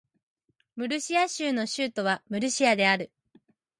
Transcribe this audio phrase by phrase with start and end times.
[0.77, 3.11] ムルシア州の州都はムルシアである